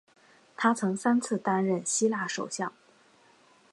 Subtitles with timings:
[0.57, 2.73] 他曾三次担任希腊首相。